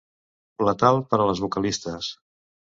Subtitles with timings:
[0.69, 2.13] Letal per a les vocalistes.